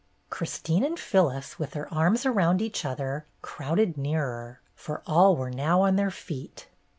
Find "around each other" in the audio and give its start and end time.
2.25-3.27